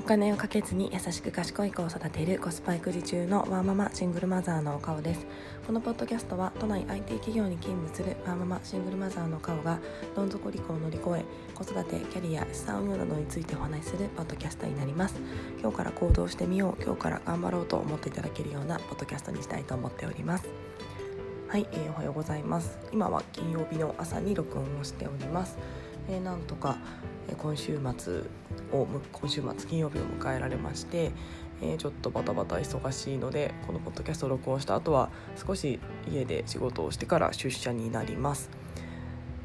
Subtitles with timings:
[0.00, 5.26] お金をかけずに優しく賢い子を育てるコスパ育児中のワーママシングルマザーのお顔です。
[5.66, 9.78] このポッドキャストは都内 IT 企業に勤務するワーママシングルマザーの顔が
[10.16, 11.24] どん底離婚を乗り越え
[11.54, 15.20] 子育てキャリア資産運用などについてお話しするポッドキャストになります。
[15.60, 20.48] 今日から行動してみよう今日から頑張ろうと思っていただけるようなポッドキャストにしたいと思っております。
[21.48, 22.78] はい、えー、おはようございます。
[22.90, 25.58] 今は金曜日の朝に録音をしております。
[26.08, 26.78] えー、なんとか、
[27.38, 28.22] 今週末
[28.72, 31.12] を今週末金曜日を迎えられまして、
[31.62, 35.80] えー、ちょっとバタバタ忙しいのでこのポッドキャスト録音した後は少し
[36.10, 38.50] 家で仕事をしてから出社になります。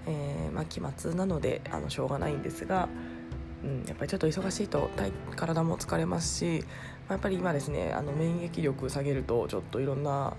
[0.08, 2.89] えー、まあ、期末なのであのしょうがないんですが、
[3.63, 4.89] うん、やっぱりちょっと忙しいと
[5.36, 6.63] 体も疲れますし、
[7.08, 10.36] まあ、やっぱり今ですねあの免疫力下げるとちょっといろんな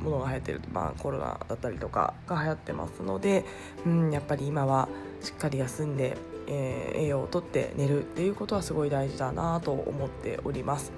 [0.00, 3.44] ものが流行ってる、まあ、コロナだったりとかが流行ってますので、
[3.84, 4.88] うん、やっぱり今は
[5.20, 6.16] しっかり休んで、
[6.52, 10.92] えー、栄養をとって寝るっていうことはすごい大事だなと思っております、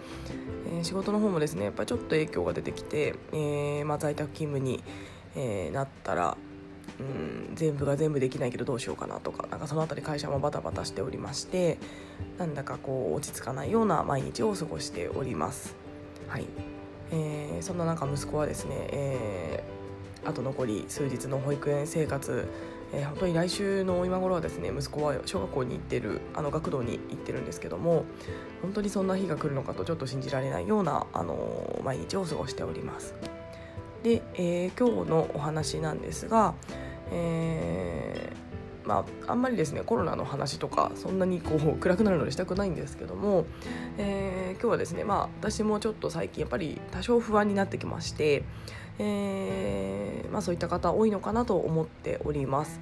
[0.74, 4.82] えー、仕事の方もですねやっぱりちょっと影響が出てきて、えーまあ、在宅勤務に、
[5.36, 6.36] え、なったら
[6.98, 11.78] うん全部が全部できないけどどうしようかなとかなんかその辺り会社もバタバタしておりまして
[12.38, 15.77] なんだかこう落ち着かないような毎日を過ごしております。
[16.28, 16.46] はい
[17.10, 22.48] えー、そんな中息子はですね、えー、あと残り数日の保育園生活
[22.92, 28.04] えー、本当に来週の今頃はですね息子は小学校に行ってるあの学童に行ってるんですけども
[28.60, 33.14] 本当にそんな日が来るのかとちょっと信じられないような、あの、毎日を過ごしております。
[34.02, 36.54] で、えー、今日のお話なんですが、
[37.10, 38.42] えー
[38.86, 43.46] まあ、あんまりですねコロナの話とかそんなにこう暗くなるのでしたくないんですけども、
[43.98, 48.42] えー、今日はですね、まあ、私もちょっと最近やっぱり多少不安になってきまして、
[48.98, 52.80] えー、まあ、そういった方多いのかなと思っております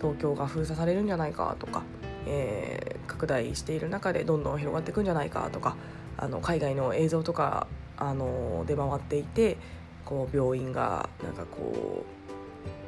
[0.00, 1.82] 東京が封鎖されるんじゃないかとか、
[2.26, 5.76] えー、拡大している中でどんどん広がっていくんじゃないかとか
[6.16, 7.66] あの海外の映像とか
[7.96, 9.56] あの出回っていて
[10.04, 12.04] こう病院がなんかこ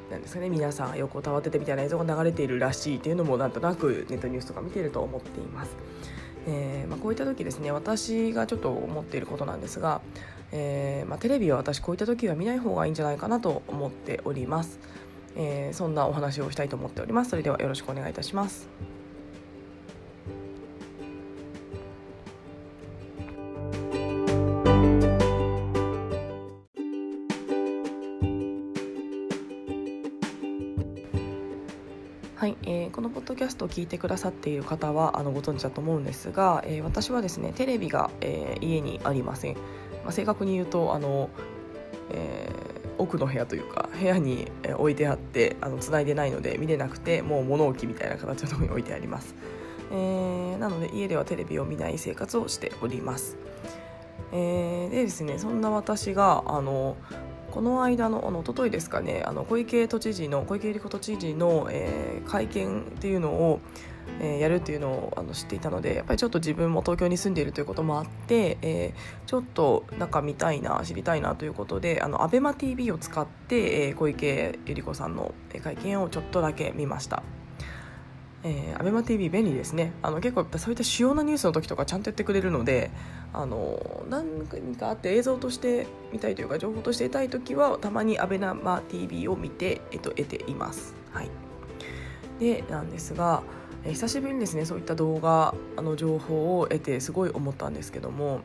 [0.09, 5.77] うなんですかね皆さん横たわっててみたいな映像が流れているらしいっていうのもなんとなくネットニュースとか見てると思っています。
[6.47, 10.01] えーまあ、こういった時ですね私がちょっと思っていることなんですが
[10.53, 14.79] えー、まあ、テレビは私こういった時は見ない方がいいんじゃないかなと思っております、
[15.37, 17.31] えー、そんなお話をしたいと思っております。
[17.31, 18.96] それではよろしくお願いいたします。
[32.37, 39.55] はい、えー、このポッドキャストを聞いてくださっている方はあのご存知だと思うんですが、えー、私はですねテレビが、えー、家にありません。
[39.55, 41.31] まあ、正確に言うとあの、
[42.11, 49.35] えー、奥の部屋というか部屋に置いてあってあの繋いでないので見れなくてもう物置みたいな形のところに置いてあります、
[49.91, 53.39] えー、なので家ではテレビを見ない生活をしております、
[54.33, 56.97] えー、でですねそんな私があの
[57.56, 63.61] この間のあの一昨日ですかねあの小池都知事の小池百合子都知事の、えー、会見っていうのを
[64.21, 77.25] えー、やるっていうのをあの知っていたのでやっぱりちょっと自分も東京に住んでいるということもあって、えー、ちょっと中見たいな知りたいなということであの ABEMATV を使って、えー、小池百合子さんの会見をちょっとだけ見ました。
[78.45, 82.91] えー、アベマ t v 便利ですねあの結構そういった主要なニュースの時とかちゃんとやってくれるので
[83.33, 90.95] あの何かあって映像として見たいというか情報として得たい時はたまにアベマ t v を見て、えっと、得ています。
[91.13, 91.31] はい、
[92.39, 93.43] でなんですが
[93.85, 98.41] え久しぶりにですねそういった動画あの情報を得てすごい思ったんですけども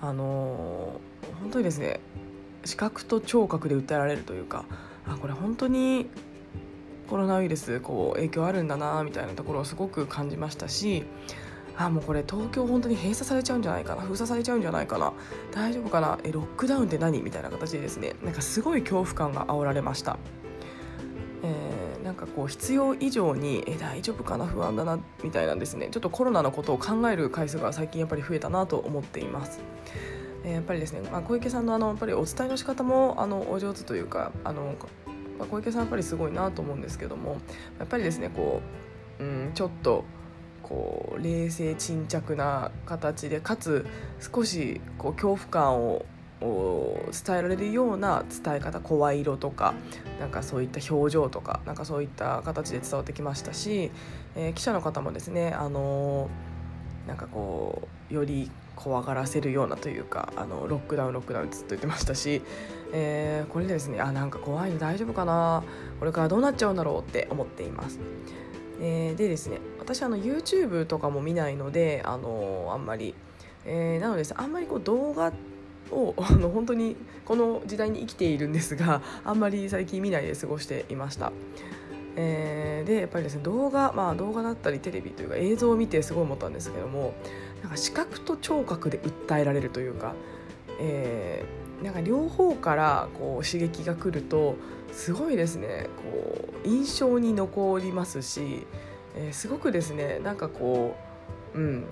[0.00, 1.00] あの
[1.40, 2.00] 本当にですね
[2.64, 4.64] 視覚と聴覚で訴えられるというか
[5.06, 6.08] あこれ本当に
[7.08, 11.04] コロナウイルスこう影響あるんだなみたいなところをすごく感じましたし
[11.76, 15.12] あもうこれ東京本当に閉鎖されちゃうんじゃないかな封鎖されちゃうんじゃないかな
[15.52, 20.18] 大丈夫かなえロックダウンって何みたいな形でですねなんかすごい恐怖感が煽られました。
[21.44, 29.60] えー、なんかこう必要以上にえ大丈夫かな不安だなみたいなんですねちょっとコロナのことを考える回数が最近やっぱり増えたなと思っています。
[30.44, 34.74] やっぱりですね、まあ、小池さんのあのやっぱりお伝えの仕方もあのお上手というかあの、
[35.42, 37.38] ま、小池さんやっぱりすごいなと思うんですけども
[37.78, 38.62] やっぱりですねこ
[39.18, 40.04] う、うん、ちょっと
[40.62, 43.86] こう冷静沈着な形でかつ
[44.20, 46.04] 少しこう恐怖感を
[46.40, 49.74] 伝えられるような伝え方声色とか
[50.18, 53.90] なんかそういった表情とかなんかそういった形で伝わってきましたし、
[54.34, 62.42] えー、記者の方もですねあのー、なんかこうより怖がらせるようなというかあのロックダウンロックダウンずっと言ってましたし、
[62.92, 65.62] えー、これでですねあなんか怖いの大丈夫かな？
[65.98, 67.98] これからどうなっちゃうんだろうって思っています。
[68.80, 73.14] えー、でですね私あの YouTube とかも見ないのであのあんまり、
[73.64, 75.32] えー、なのであんまりこう動画
[75.92, 81.32] を あの本当にこの時代に生きているんですがあんまり最近見ないで過ごしていました。
[82.14, 87.14] えー、でやっぱりですね動画まあ動画だったりテレビというか映像を見てすごい思ったんですけども
[87.62, 90.14] なんか視覚と聴覚で訴えられるというか、
[90.80, 94.56] えー、なんか両方からこう刺激が来ると
[94.92, 95.88] すごいですね。
[96.12, 98.66] こう印象に残りますし、
[99.16, 100.96] えー、すごくですねなんかこ
[101.54, 101.84] ううん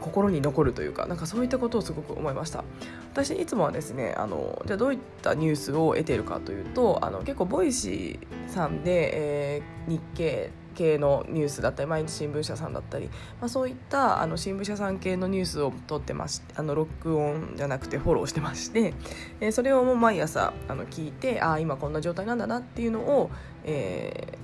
[0.00, 2.64] 心に残るというかなんかそういったことをすごく思いました。
[3.12, 13.06] 私いつもはですねあのじゃあどういったニュースを得ているかというとあの結構ボイシーさんで、えー、日経系のニュースだったり毎日新聞社さんだったり、
[13.40, 18.94] まあ、そういったあの新聞社さん系のニュースを取ってましてあの録音じゃなくてフォローしてまして、
[19.40, 23.30] えー、それをもう毎朝あの聞いてああ今こんな状態なんだなっていうのを、
[23.64, 24.38] え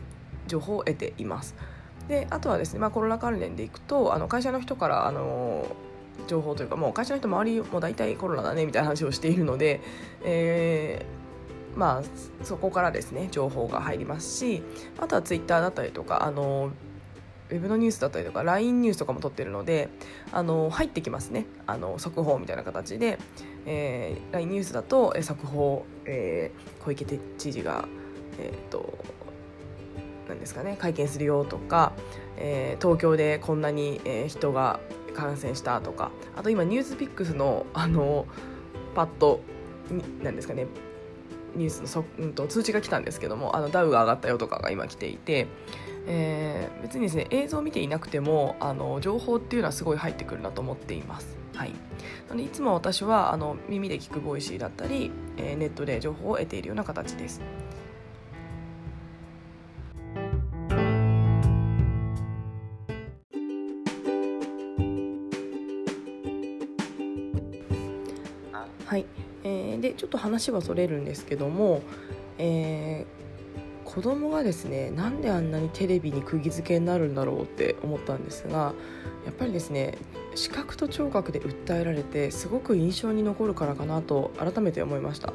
[0.47, 1.55] ー、情報を得ています。
[2.09, 5.67] であとはですね、まあ、コロナ関連でいくとあの会社の人からあの
[6.27, 9.81] 情報というかもう会社の人周りも大体コロナだねみたいな話をしているので、
[10.25, 11.22] えー、
[11.77, 14.63] まあ、そこからですね情報が入りますし
[15.01, 16.71] あとはツイッターだったりとかあの
[17.51, 19.89] ウェブのニュースだったりとか LINE ニュースとかも取ってるので
[20.33, 21.47] あの入ってきますね。
[21.67, 23.19] あの速報みたいな形で、
[23.67, 27.05] えー、LINE ニュースだと速報、えー、小池
[27.37, 27.87] 知事が、
[28.39, 28.99] えーと
[30.29, 31.93] なんですかね会見するよとか、
[32.39, 34.81] えー、東京でこんなに、えー、人が
[35.15, 38.27] 感染したとかあと今ニュースピックスのあの
[38.95, 39.41] パッと
[40.23, 40.67] なんですかね
[41.55, 45.47] ニュースのそ、うんと、通知が来たんですけどもあのダウが上がったよとかが今来ていて、
[46.07, 51.37] えー、別にですね映像を見ていなくてもあの情報っていうのはすごい入ってくるなと思っています。
[51.55, 51.73] はい、
[52.31, 57.41] のでいつも私はあの耳で聞くボイシーだったり、えー、ネットで情報を得ているような形です。
[68.93, 69.07] はい、
[69.45, 71.83] えー、でちょっと話はそれるんですけども、
[72.39, 78.73] えー、子供がですねなんであんなにテレビに釘付けになるんだろうって思ったんですが
[79.27, 79.99] やっぱりですね
[80.35, 85.33] 視覚と聴覚で訴えられてすごく印象に残るからかなと改めて思いました。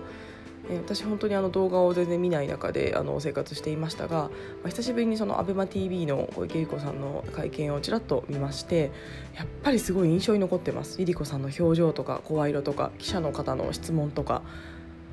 [0.69, 4.29] え私本当にあの動画を全然見ない中であの生活していましたが、ま
[4.65, 8.91] あ、久しぶりにその ABEMATV の小池百合子さんの会見をちらっと見まして
[9.35, 10.99] やっぱりすごい印象に残ってます。
[10.99, 14.41] 百合子さんの表情とか声色とか記者の方の質問とか。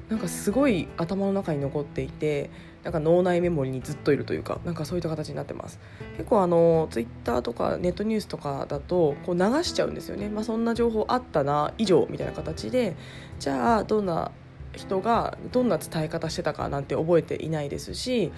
[0.09, 2.51] なんかすごい頭の中に残っていて
[2.83, 5.81] なんか脳内メモリにずっといるというかなんかそういった形になってます。
[6.19, 12.95] 結構あのツイッターとかネットニュースとかだとこう流しちゃうんですよね、まあ、そんな情報あったな以上みたいな形で
[13.39, 14.31] じゃあどんな
[14.77, 18.33] 人がどんな伝え方してたかなんて覚えていないですし、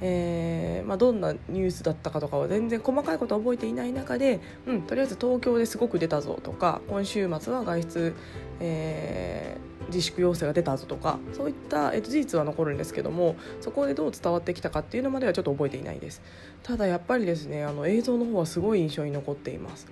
[0.00, 8.14] えーまあ、どんなニュースだったかとかは全然細かいことは覚えていない中で、うん、とりあえず東京ですごく出たぞとか今週末は外出、
[8.60, 16.20] えー、自粛要請が出たぞとかそういった、えー、と事実は残るんですけどもそこでどう伝わってきたかっていうのまではちょっと覚えていないです。
[16.62, 19.86] ただやっぱりですねあの映像の方はすごい印象に残っています。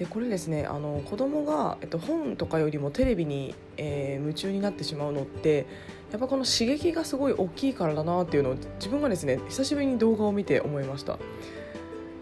[0.00, 5.66] でこれですねあの子供が、えっと、本とかよりもテレビに、えー、夢中になってしまうのって
[6.10, 11.18] やっぱこの刺激がすごい大きいからだなっていうのを自分がですね久しぶりに動画を見て思いました。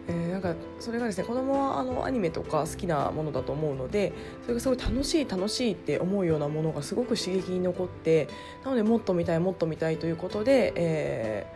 [0.08, 8.26] えー、なんかそれがですね子供はあのアニメとか好きなものだと思うのでそれがすごい楽しい楽しいって思うようなものがすごく刺激に残って
[8.64, 11.46] なのでもっと見たいもっと見たいということで、え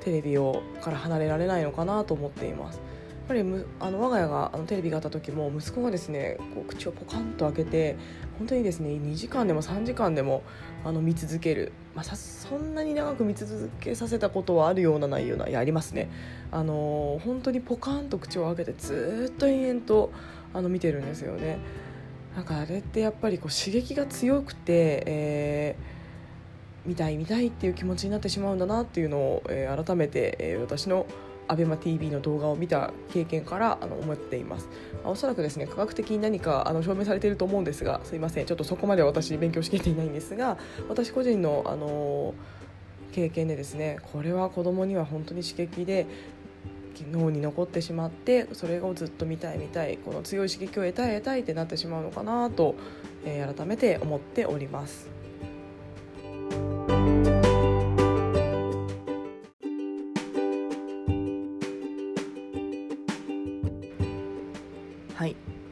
[0.00, 2.80] ー、テレビをから離れられないのかなと思っています。
[3.24, 7.96] っぱりむあの我が家があのテレビがあった時も息子がですねこう口をポカンと開けて
[8.38, 10.42] 本当にですね2時間でも3時間でも
[10.84, 16.10] あの見続ける、まあ、そんなに長く見続けさせたことはあるようなないようなやりますね。
[16.52, 20.12] あの本当にポカンと口を開けてずっと延々と
[20.52, 21.58] あの見てるんですよね。
[22.36, 31.06] なんかあれってやっぱりこう刺激が強くて、えー、見たい見たいっていう気持ちになってしまうんだなっていうのを、えー、改めて、えー、私の
[31.48, 34.68] ABEMATV の動画を見た経験からあの思っています、
[35.02, 40.58] まあ、おそらくですね科学的に何かあの証明されていると思うんですがすいませんちょっとそこまでは私勉強しきれていないんですが
[40.88, 42.34] 私個人の、あの
[43.12, 46.06] 経験でですねこれは子供には本当に刺激で
[47.12, 52.74] 脳に残ってしまってそれをずっと見たい見たいこの強い刺激を得たい得たいってなってしまうのかなと、
[53.24, 55.13] えー、改めて思っております。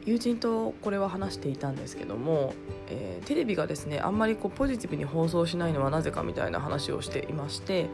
[0.05, 2.53] 友人とこれは話していたんですけども、
[2.89, 7.87] えー、テレビがですねあんまりこうポジティブに放送しないのはなぜかみたいな話をしていまして、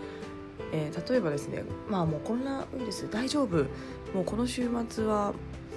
[0.71, 3.65] えー、例えばですねまあもうコロナウイルス大丈夫。
[4.13, 5.33] もうこの週末は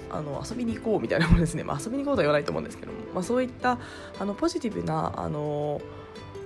[0.09, 3.79] あの遊びに行こうみたいなものですね、まあ、遊びに行こうとは言わないと思うんですけども、まあ、そういった
[4.19, 5.81] あのポジティブなあの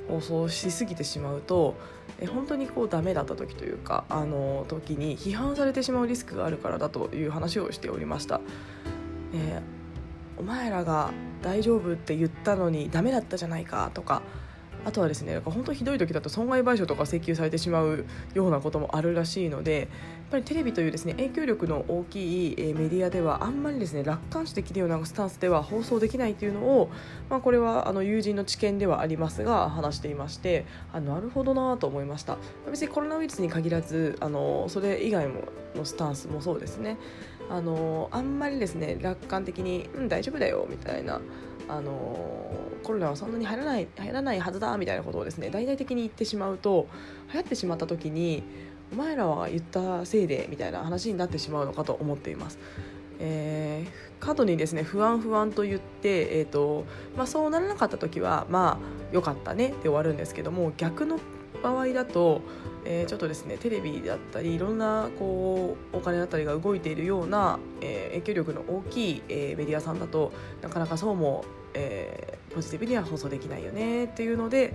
[0.07, 1.75] 放送しすぎてしまうと
[2.19, 8.41] え本当にこうダメだった時というかあの時に批判されてしまうリスクがあるからだという話をしておりました。
[9.33, 9.76] えー、
[10.37, 14.21] お前らが大丈夫って言ったのにダメだったじゃないかとか
[14.85, 19.87] あとはですね本当ひどい時だと損害賠償とか請求されてしまうようなこともあるらしいのでやっ
[20.31, 26.89] ぱりテレビというですね影響力の大きいメディアではあんまりですね楽観視できるようなスタンスでは放送できないというのを、
[27.29, 32.37] まあ、これはあの友人の知見ではありますが話していましてあなるほどなと思いました。
[32.69, 35.41] 別にコロナウイルスに限らずあのそれ以外も
[35.75, 36.97] のスタンスもそうですね。
[37.49, 41.21] あのあんまりですね楽観的に「うん大丈夫だよ」みたいな
[41.69, 42.51] あの
[42.83, 46.87] コロナはそんなに入らない入らないはずだみたいなことをですね大々的に言ってしまうと
[47.33, 48.43] 流行ってしまった時に
[48.93, 52.59] お前らは言ったせいでみたいな話になってしまうのかと思っています。
[53.19, 56.85] えー、過度にですね不安不安と言って、えーと
[57.15, 58.79] まあ、そうならなかった時はま
[59.11, 61.19] あよかったねで終わるんですけども逆の
[61.63, 62.41] 場合だと、
[62.89, 74.73] えー、ちょっとですねテレビだったりいろんなこうお金だったりが動いているような、えー、影響力の大きい、えー、メディアさんだとなかなかそうも、えー、ポジティブには放送できないよねっていうので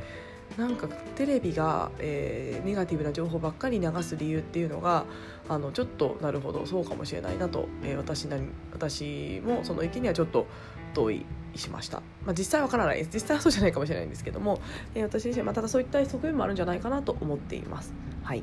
[0.58, 5.06] なんかテレビが、えー、ネガティブな情報ばっかり流す理由っていうのが
[5.48, 8.42] あのちょっとなるほどそうかもしれないなと、えー、私なり
[8.72, 10.46] 私もその意見にはちょっと
[10.92, 11.24] 同意
[11.56, 14.60] しました、まあ、実際わからないです実際はそうじゃないかもしれないんですけども、
[14.94, 17.92] えー、私自身、まあ、ただそういった側面もあるんじゃないかなと思っています。
[18.22, 18.42] はい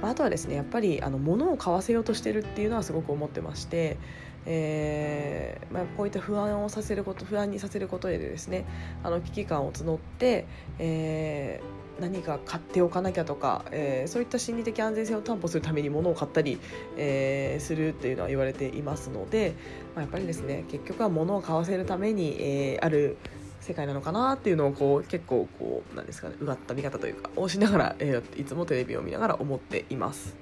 [0.00, 3.98] まあ、あとはですねやっぱりあの物を買わせようとしてるっていうのはすごく思ってまして、
[4.46, 8.64] えーまあ、こういった不安をさせること不安にさせることでですね
[9.04, 10.46] あの危機感を募って、
[10.78, 16.58] えー何か買っておかなきゃとか、えー、そういった心理的安全性を担保するために物を買ったり、
[16.96, 19.54] えー、するっていうのは言われていますので、
[19.94, 23.16] まあ、やっぱりですね結局は物を買わせるために、えー、ある
[23.60, 30.41] 世界なのかなっていうのをこう結構こうなんですかねうがった見方というかをしながら、えー、いつもテレビを見ながら思っています。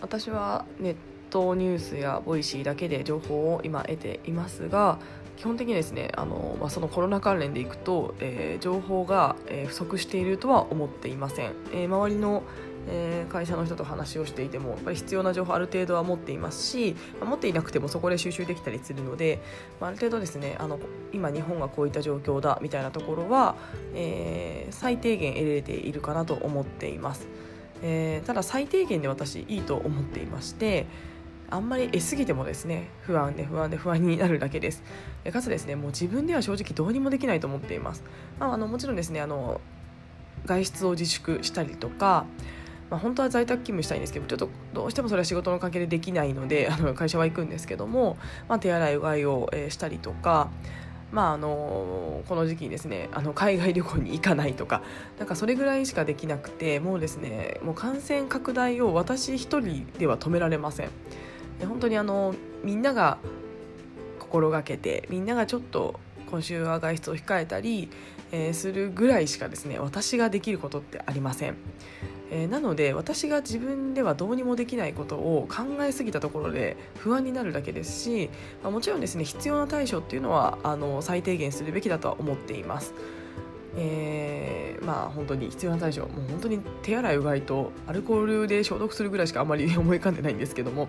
[0.00, 0.96] 私はネッ
[1.30, 4.98] トニュースやボイシーだけで情報を今得ていますが
[5.36, 12.42] 基本的にですねあの、まあ、そのコロナ関連でいくと、えー、情報が、え、不足しているとは思っていません、えー、周りの、
[12.88, 19.40] えー、会社の人と話をしていてもやっぱり必要な情報ある程度は持っていますし、まあ、持っていなくてもそこで収集できたりするので、
[19.80, 20.80] まあ、ある程度ですねあの
[21.12, 23.54] 今日本がこういった状況だみたいなところは、
[23.94, 27.28] えー、最低限得られているかなと思っています。
[27.82, 30.86] えー、ただ最低限で私いいと思っていまして
[31.50, 34.82] あんまり得すぎてもですね不安で不安で不安になるだけです。
[35.32, 38.02] かつですねもう自分では正直どうにもできないと思っています、
[38.38, 39.60] まあ、あのもちろんですねあの
[40.44, 42.26] 外出を自粛したりとか
[42.90, 48.16] まあ、本当は在宅勤務したいんですけどちょっとどうしてもそれは仕事の関係でできないのであの会社は行くんですけども、
[48.48, 50.50] まあ、手洗いうがいを、えー、したりとか
[51.10, 54.82] まあ、あのこの時期にですねあの海外旅行に行かないとか
[55.18, 60.90] なんかそれぐらいしかできなくてもうですねもう感染拡大を私一人では止められません。
[61.66, 63.18] 本当にあのみんなが
[64.18, 65.98] 心がけてみんながちょっと
[66.30, 67.90] 今週は外出を控えたり、
[68.30, 71.56] えー、するぐらいしかですね私ができることってありません。
[72.30, 78.30] えー、なので私が自分ではどうにもできないことを考えすぎたところで不安になるだけですし、
[78.62, 82.94] まあ、もちろんですね必要な対処っていうのはあの最低限するべきだとは思っています。
[83.80, 90.88] えー、まあ本当に必要な対処もう本当に手洗いうがいとアルコールで消毒するぐらいしかあまり思い浮かんでないんですけども、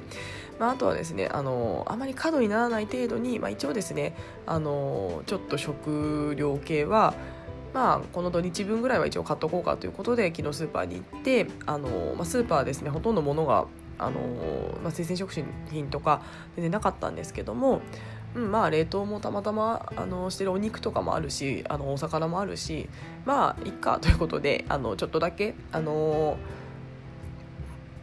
[0.60, 4.16] まあ、あとはですねあのあまり過度にならない程度に、まあ、一応ですね
[4.48, 7.14] あのちょっと食料系は
[7.74, 13.68] まあ、この土日分ぐらいは一応買っとこうかということで昨日スーパーに行ってあの、まあ、スーパーですねほとんど物が
[14.00, 14.20] あの、
[14.82, 16.24] まあ、生鮮食品とか
[16.56, 17.82] 全然なかったんですけども、
[18.36, 22.90] うん、まあ冷凍もたまたまあのしてるお肉とかもあるしあのお魚もあるし
[23.26, 26.38] まあいっかということであのちょっとだけあの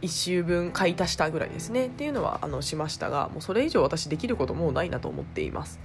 [0.01, 5.79] 1週分買い足したぐらいですねっていうのはあのしましたがもうそれ以上私できることもうないなと思っています。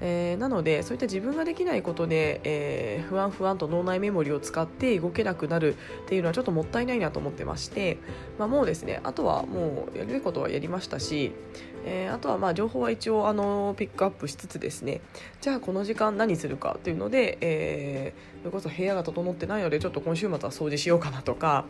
[0.00, 5.74] えー、なのでそういった自分ができないことで、えー、不安不安と脳内メモリを使って動けなくなる
[6.04, 7.98] っていうのはちょっともったいないなと思ってまして、
[8.38, 11.32] まあ、もうですねあとはもうやるべきことはやりましたし、
[11.84, 15.00] えー、あとはまあ情報は一応あのピックアップしつつですね
[15.40, 21.64] じゃあこの時間何するかっていうので、えー、それこそ部屋が整ってないのでちょっと今週末は掃除しようかなとか、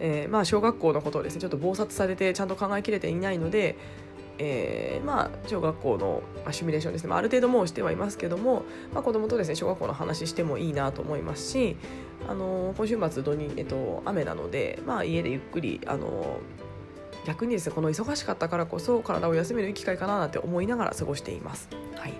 [0.00, 3.76] えー、まあ小学校のことをですねちょっと忙殺されてちゃんと考えきれていないので
[4.38, 11.76] えー、まあ、小学校のシミュレーションですね、まあ、ある程度もうしてはいますけども、まあ、子供とですね小学校の話してもいいなと思いますし、
[12.28, 16.38] あの今週末土に、えっと、雨なので、まあ、家でゆっくり、あの
[17.26, 21.68] 逆にですねこの忙しかったからこそ体を休める機会かななんて思いながら過ごしています。
[21.96, 22.12] はい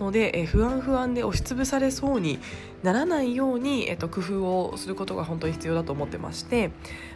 [0.00, 2.38] ので、え不安不安で押しつぶされそうに
[2.82, 6.70] ならないように、えっと、工夫をすることが本当に必要だと思ってましてやっ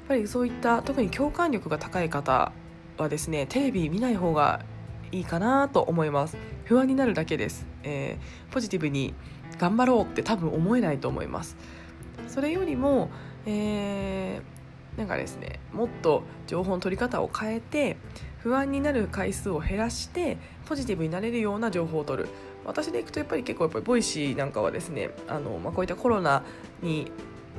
[0.06, 2.52] ぱりそういった特に共感力が高い方
[2.96, 4.64] はですねテレビ見ない方が
[5.12, 6.36] いいかなと思います。
[6.64, 9.14] 不安になるだけです、えー、ポジティブに
[9.58, 11.56] 頑張ろうって多分思えないと思います。
[12.26, 13.10] それよりも、
[13.46, 17.96] えー、なんかですねもっと情報の取り方を変えて
[18.38, 22.28] 不安になる回数を減らしてポジティブになれるような情報を取る。
[22.64, 26.42] 私でいくとやっぱり結構やっぱりボイシーなんかはですねあの、まあ、こういったコロナ
[26.82, 27.12] に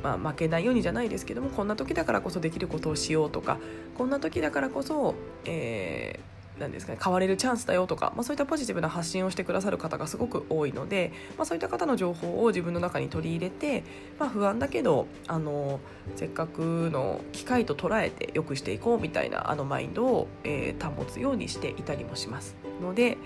[0.04, 3.58] まあ、負けないようにじゃないですけどもこんな時だからこそできることをしようとか
[3.98, 13.84] こんな時だからこそ、えーなんですかね、変われるチャンスだよとか、まあ、そういったポジティブな発信をしてくださる方がすごく多いので、まあ、そういった方の情報を自分の中に取り入れて、
[14.20, 15.80] まあ、不安だけどあの
[16.16, 23.18] せっかくの機会と捉えて良くしていこうみたいなあのマインドを、えー、保つようにしていたりもしますので、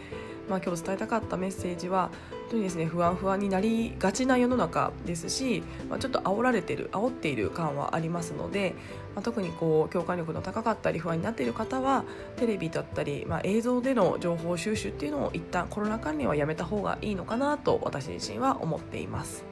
[0.49, 8.73] まあ、今日伝えたかったメッセージは本当にですね不安不安になりがちな世の中ですし、まあ、ちょっと煽られてる煽っている感はありますので、
[9.15, 12.03] まあ、特にこう共感力の高かったり不安になっている方は
[12.37, 19.48] テレビだったり、まあ、映像での情報収集っていうのを一旦コロナ関連はやめた方がいいのかなと私自身は思っています。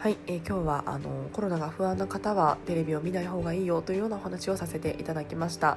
[0.00, 5.76] はい、えー、今日はあのコロナが不安な方はテレビを見ない方がいいよというようなお話をさせていただきました。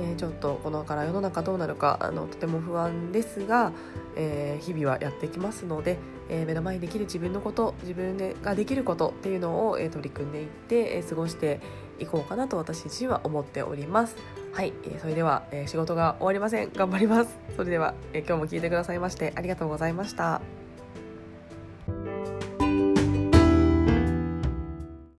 [0.00, 3.72] えー、ちょっとこのから世の中どうなるかあのとても不安ですが、
[4.16, 5.98] えー、日々はやってきますので、
[6.30, 11.60] え、目の前にできる自分のこと自分ができることっていうのを、え取り組んでいって、え過ごして
[11.98, 14.16] いこうかなと私自身は思っております。
[14.54, 17.38] はい、えそれでは、え仕事が終わりません頑張ります。
[17.56, 20.59] それでは、え今日も聞いてくださいましてありがとうございました。